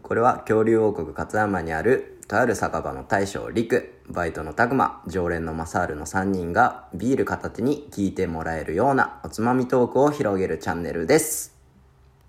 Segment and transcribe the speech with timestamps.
[0.00, 11.54] これは恐竜王国勝山にあるとある酒場の大将陸バイトの拓磨常連のマサールの3人がビール片手に聞いてもらえるようなおつまみトークを広げるチャンネルです。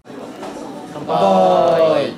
[0.04, 2.14] 乾杯。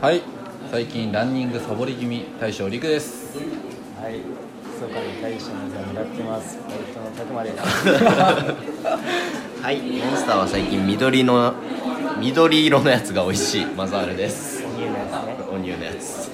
[0.00, 0.22] はい。
[0.70, 3.36] 最近ランニングサボり気味大将陸です。
[4.00, 6.58] はい、密かに大将の座を狙ってます。
[6.66, 6.78] バイ
[7.20, 7.88] トのです。
[9.62, 9.80] はい。
[9.82, 11.52] モンスターは最近緑の
[12.22, 13.66] 緑色のやつが美味しい。
[13.66, 14.64] マザールです。
[14.64, 15.36] お乳のやつね。
[15.50, 16.30] お乳のやつ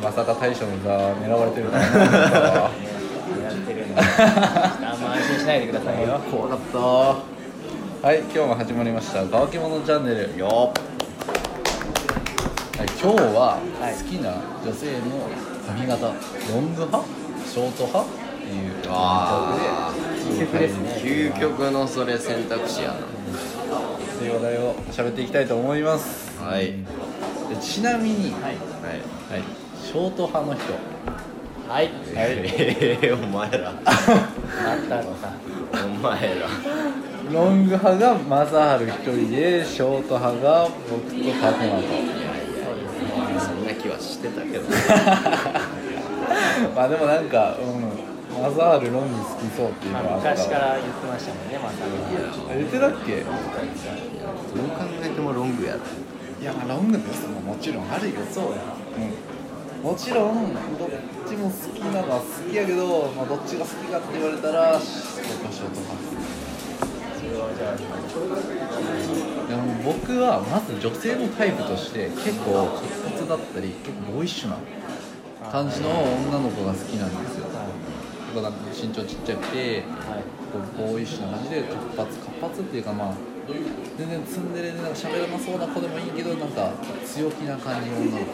[0.00, 1.88] まさか大将の座狙われてるかっ狙
[3.62, 6.20] ってるんで、ちょっとあんま安心しないでくださいよ。
[6.30, 6.78] 怖かった。
[6.78, 9.24] はい今日も始まりました。
[9.28, 10.38] 乾き物チャンネル。
[10.38, 10.72] よは
[12.84, 13.94] い、今日ははい。
[13.96, 14.30] 好きな
[14.64, 15.28] 女性の
[15.66, 16.12] 髪型、ロ
[16.60, 17.08] ング派？
[17.44, 18.08] ショート派？
[18.08, 19.92] っていうあ
[20.30, 21.02] 究極ですね。
[21.02, 22.94] 究極のそれ選択肢や
[24.20, 26.38] という話題を喋っていきたいと思います。
[26.38, 26.66] なはい。
[26.66, 26.74] で
[27.58, 28.42] ちなみに、はい。
[28.42, 28.52] はい。
[28.52, 28.58] はい、
[29.82, 30.74] ショート派の人。
[31.66, 31.90] はい。
[32.14, 33.70] ええお前ら。
[33.70, 33.76] あっ
[34.90, 35.32] たのさ。
[35.72, 36.48] お前ら。
[37.32, 41.84] ロング派がマザール一人でショート派が僕とタコマと。
[43.40, 44.68] そんな気はしてたけど
[46.76, 47.99] まあでもなんか、うん、
[48.40, 50.30] マザールロング好きそうっていうのまあはあった。
[50.30, 51.92] 昔から言ってましたもんね、まさに。
[52.56, 53.20] 言ってたっけ？
[53.20, 53.34] どう
[54.72, 55.74] 考えてもロングや。
[55.74, 55.80] ろ
[56.40, 57.28] いやまあロングです。
[57.28, 58.16] ももちろんあるよ。
[58.32, 58.64] そうや。
[58.96, 60.88] うん、もちろんどっ
[61.28, 66.00] ちも好きなのは好きやけど、まあ、どっちが好きかって言われたら僕はショート派
[67.20, 72.88] それはじゃあ、でも僕はまず女性のタイプとして結構活
[73.20, 74.56] 発だったり結構ボーイッシュな
[75.52, 77.46] 感じの女の子が好きなんですよ
[78.72, 79.82] 身長ちっちゃくて。
[80.50, 83.14] こうボーイッシュな感じで活発活発っていうかまあ
[83.96, 86.72] 全然ツンデレでなんか喋らなそうな子でもいいけどなんか
[87.06, 88.26] 強気な感じの女の子。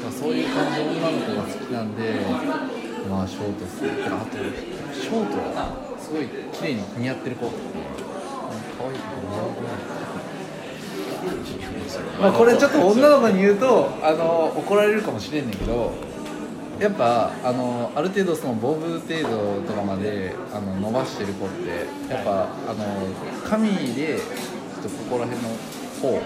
[0.00, 2.20] まあ、そういう感じの女の子が好きなんで、
[3.10, 4.38] まあ、ショート好きあと
[4.94, 7.50] ショートがすごい綺麗に似合ってる子。
[7.50, 7.52] 可
[8.88, 9.04] 愛い子。
[9.20, 9.50] 似合う
[12.18, 15.92] まあこれちょっと女の子に言うとあの怒られるかもしれんねんけど
[16.80, 22.84] やっぱあのある程度そのボブ程度とかまであの伸ばしてる子ってやっぱあの
[23.44, 24.24] 髪でちょ
[24.80, 25.50] っとここら辺の
[26.00, 26.22] 頬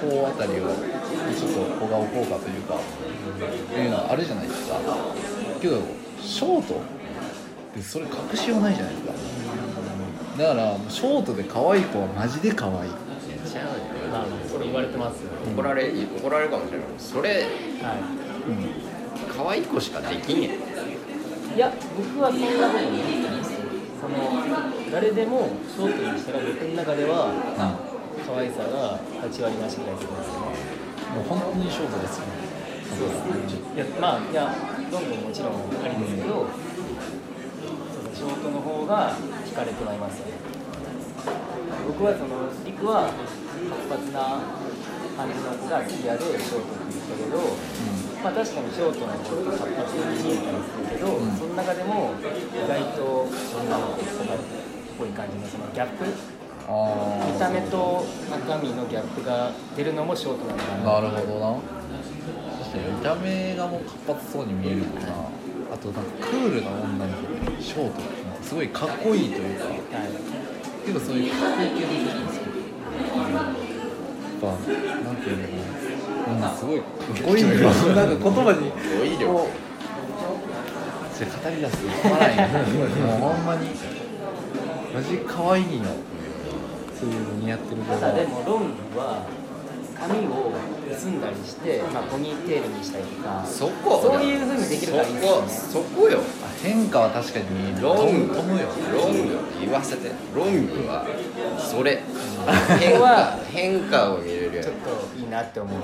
[0.00, 2.76] 頬あたりをちょっと小顔効果というか
[3.78, 4.78] いうのあるじゃないですか。
[5.60, 5.82] けど
[6.22, 6.78] ショートっ
[7.74, 9.12] てそれ隠しようないじゃないですか。
[10.38, 12.90] だからショートで可愛い子はマジで可愛い。
[13.50, 13.72] ちゃうよ。
[14.10, 15.30] まあ、それ言われてますよ。
[15.54, 16.88] 怒られ怒られるかもしれない。
[16.96, 17.44] それ
[17.82, 17.96] は
[19.40, 20.56] 可愛い子しかできんやんい。
[21.56, 23.64] いや、僕はそんなことないですよ。
[23.96, 24.36] その、
[24.92, 27.32] 誰でもショートにしたら僕の中では、
[28.20, 30.60] 可愛さが8割増しぐらいするんですよね。
[31.16, 32.28] もう本当にショートですよ
[33.00, 33.80] そうですね。
[33.80, 34.52] いや、まあ、いや、
[34.92, 40.36] どんどんもちろんありですけど、そうですねショートの方が惹かれてまいりますよね。
[41.88, 44.44] 僕はその、リクは活発な
[45.20, 47.36] 感じの子が好きやでショートって言ったけど、
[48.24, 51.36] まあ確かにショートの子って活発に見えたりするけど、うん。
[51.36, 54.08] その中でも意外と女の子っ
[54.96, 60.84] ぽい感じのそのギャップ、見た目と中身のギャップが出るのもショートなのかな。
[61.00, 61.60] なるほどな。
[62.64, 65.08] 確かに見た目がもう活発そうに見えるもんな。
[65.72, 69.66] あとなんかクールな女の子でショートってなんかすごいかっこいいというか。
[69.66, 69.78] はい。
[70.80, 72.24] 結構そういうかっこいい系の女子が
[73.52, 73.69] 好き？
[74.40, 74.52] ぱな
[75.12, 76.52] んていうのかな。
[76.52, 76.80] うんすごい。
[76.80, 78.70] かっこいいよなんか言葉に。
[78.70, 79.04] 語。
[79.04, 79.26] 彙力。
[79.26, 79.70] こう。
[81.18, 81.76] じゃあ語り出す。
[81.76, 83.68] と止まらんよもうほんまに。
[84.94, 85.94] マジ可愛いの。
[86.98, 89.24] そういうの似合ってる子がただでもロングは
[89.98, 90.52] 髪を
[90.88, 93.44] 結んだりして、まあ、ポニーテールにしたりとか。
[93.46, 94.00] そこ。
[94.02, 94.59] そういう風に
[94.90, 96.20] そこそこよ。
[96.42, 100.10] あ変化は確かにロング飛ぶよロング言わせて。
[100.34, 101.06] ロングは
[101.58, 102.02] それ。
[102.78, 105.80] 変化変化を見れるやんちょっといいなって思う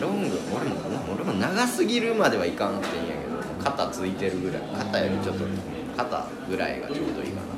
[0.00, 0.76] ロング俺も
[1.14, 5.44] 俺も長すぎるまではいかんってんやけど肩ついてるぐらい肩よりちょっと
[5.96, 7.52] 肩ぐらいがちょうどいいかな。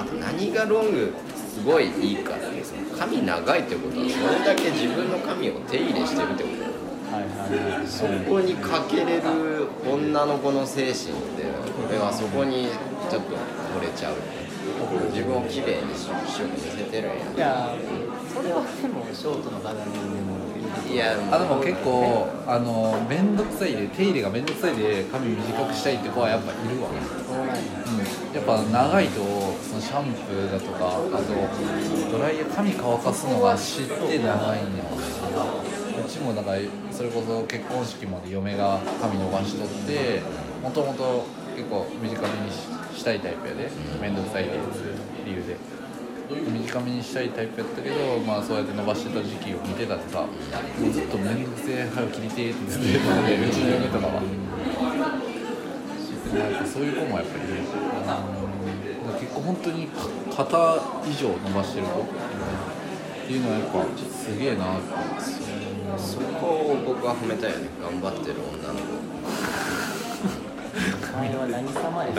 [0.00, 6.69] あと何がロングすごいいいかってその髪長いってことはそれだけ自分の髪を手入れしてるってこと
[7.86, 10.94] そこにかけれる女の子の精神っ
[11.36, 11.44] て
[11.88, 12.68] 俺はそこに
[13.10, 13.36] ちょっと
[13.76, 14.14] 惚れちゃう。
[15.12, 16.14] 自分を綺麗にしよ
[16.48, 17.24] く見せてるんや。
[17.34, 17.74] いや
[18.32, 20.40] それはでもショートの鏡でも
[20.88, 26.88] いやあでも結構あの面倒くさいで手入れが面倒くさいで髪短くしたいって子はやっぱいるわ、
[27.26, 27.54] そうなんや。
[27.86, 29.20] うん、やっぱ長いと
[29.62, 34.84] そののシャンプーだとかあとドライヤー髪乾かすのが知って長いんや。
[35.76, 36.52] うちもだか
[36.90, 40.20] それこそ結婚式まで嫁が髪伸ばしとって
[40.62, 41.26] もともと
[41.56, 43.70] 結構短めにししたいタイプやで。
[44.00, 44.62] 面倒くさいっていう
[45.24, 45.56] 理由で。
[46.30, 50.28] 短めにしたいタイプやったけどまあそうやって伸ばしてた時期を見てたってさも
[50.88, 54.22] うずっと面倒くせえ早く切りてえって言ってたでうちの嫁とかは。
[56.64, 57.64] そういう子もやっぱりいる。
[57.64, 58.22] しだか
[59.12, 59.88] ら結構本当に
[60.30, 60.46] 肩
[61.08, 62.04] 以上伸ばしてる子っ
[63.26, 65.59] ていうのはやっぱすげえなって
[65.98, 67.68] そこを僕は褒めたいよね。
[67.82, 69.00] 頑張ってる女の子。
[71.12, 72.12] お前は何様や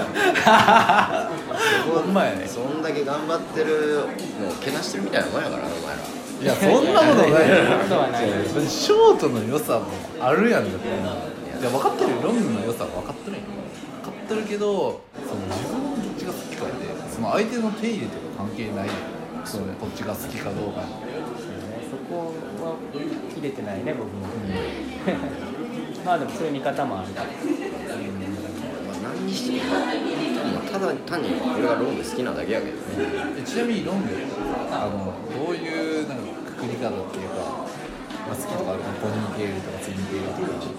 [1.88, 2.46] ほんまやね。
[2.48, 4.00] そんだけ頑張ってる
[4.42, 6.02] のをけなしてるみたいなもんやからなお前ら。
[6.42, 7.56] いやそんなことないよ。
[7.56, 9.86] そんなことはないそうショートの良さも
[10.20, 10.92] あるやんだってい
[11.64, 12.18] や分かってるよ。
[12.24, 13.46] ロングの良さは分かってるんよ
[14.04, 16.72] 分かってるけどその自分のどっちが好きかで
[17.14, 18.88] その相手の手入れとか関係ない。
[18.88, 18.92] よ
[19.46, 20.82] そのこっちが好きかどうか。
[20.82, 21.11] にそ
[22.12, 22.76] こは
[23.34, 24.28] 切れてないね僕も、
[26.06, 27.14] まあでもそういう見方もある。
[27.14, 27.32] からま
[28.92, 32.82] あ何にしてもまあただ単に俺がロング好きなだけやけどね。
[33.40, 34.10] えちなみにロング
[34.72, 37.66] あのどういうなんかくくり方っていうか、
[38.28, 40.76] まあ、好きとかあるポニーテールとかツインテールとかい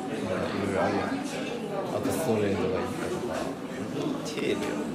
[0.67, 1.09] ろいろあるやん。
[1.09, 3.35] あとストレートがいいかとか。
[4.27, 4.55] テール。
[4.55, 4.93] よ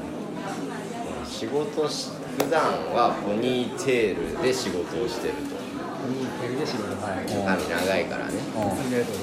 [1.26, 2.62] 仕事し普段
[2.94, 5.67] はポニーテールで仕事をしてると
[6.08, 9.18] 髪長いからねうん住んでるとね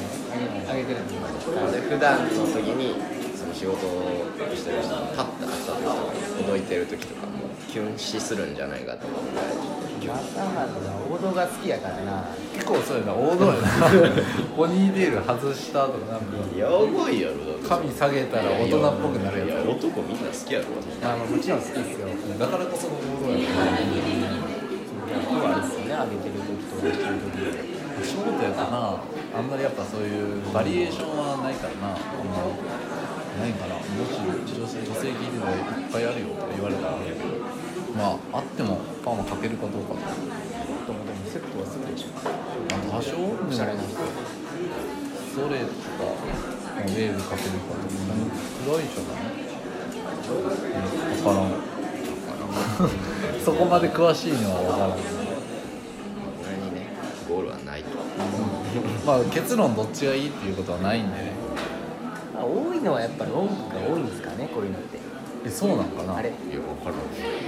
[0.69, 2.95] 上げてるんでで普段の時に
[3.37, 5.95] その仕事をしてる人がパッと会った時とか
[6.43, 9.21] ほどいてる時とかもうキュン死するんじゃないかと思う。
[9.31, 9.47] ぐらい
[10.07, 13.61] またまた王道が好きやからな結構そうやな王道やな
[14.57, 20.67] ポニーテール外したとかなんかやばいやろだって髪下げたら大人っぽくなるやいやつ男みんな好きやろ
[21.03, 22.09] あのもちろん好きですよ
[22.39, 24.44] だからこその王道やな
[25.15, 27.47] 逆はあるっすよね上げてる時と下ろしてる時で
[28.03, 31.95] ショートやったなあんまりやっぱそういうバリエーションはないからな。
[31.95, 32.51] あんま
[33.35, 34.15] ないかなもし
[34.47, 36.95] 女性女性聞いてたらいっぱいあるよとか言われたら
[37.99, 40.15] まああってもパーマかけるかどうかとか
[40.87, 42.07] ともでもセットはするでし。
[42.07, 42.15] ょ
[42.95, 46.15] 多少おしゃれな人ストレートとか
[46.79, 47.91] ウェーブかけるかとか
[48.65, 49.35] 黒いでしょだね
[51.19, 51.59] 分からん
[53.45, 54.91] そこまで詳しいのは分からん。
[56.43, 56.89] 俺にね
[57.29, 57.89] ゴールはないと。
[59.07, 61.17] まあ結論どっちがいいっていうことはないんで。
[61.17, 61.33] ね
[62.37, 64.99] あ多いのはやっぱロングが多いんですかねこういうのって。
[65.47, 66.17] えそうなんかな？
[66.17, 66.31] あれ。
[66.31, 66.99] いや分からん。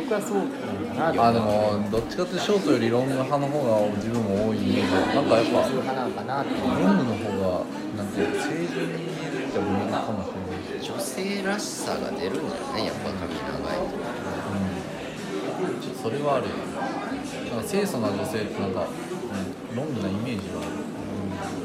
[0.05, 6.61] 僕はそうなのかなあでもどっちかっていうとショートよりロング派の方が自分も多いイメージなんかやっぱ普通派なのかなっていう。
[6.61, 7.65] ロングの方が
[7.97, 10.85] なんていうの清純に見えるって思うのかもしれない。
[10.85, 13.97] し、女性らしさが出るんじゃないやっぱ髪長いと。
[13.97, 14.76] うん、
[16.07, 16.55] それはあるよ。
[17.51, 20.79] なんか清楚な女性ってなんか、うん、ロングなイメージはある、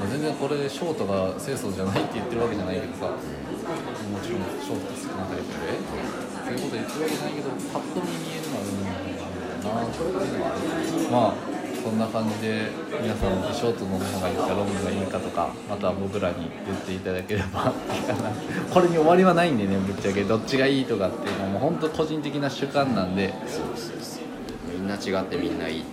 [0.01, 3.13] まあ全然これショートが清楚じゃないって言ってるわけじゃないけどさ。
[3.13, 11.37] もちろんショート好きなタイプでそういうこと言ってるわけじゃないけどパッと見見えるのはロングの方があるなっていうのはある。
[11.37, 12.69] まあそんな感じで
[13.01, 18.33] 皆さんショートの方がいいかロングがいいかとかまた僕らに言っていただければいいかな。
[18.73, 20.23] これに終わりはないんでねぶっちゃけ。
[20.23, 23.33] どっちがいいとかっていうのはもう本当個人的な主観なんで。
[24.81, 25.83] みんな違ってみんないい。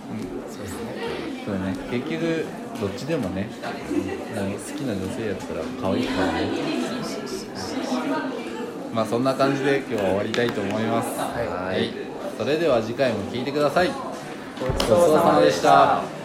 [1.45, 1.75] そうね。
[1.91, 2.45] 結局
[2.81, 3.47] どっちでもね
[4.35, 6.49] なんか好きな女性やったら可愛いからね。
[8.91, 11.19] まあそんな感じで今日は終わりたいと思います。
[11.19, 11.47] はい。
[11.47, 11.93] はい。
[12.35, 13.91] それでは次回も聞いてください。
[14.59, 16.18] ごちそうさまでした